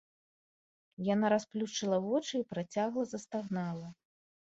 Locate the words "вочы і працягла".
2.09-3.03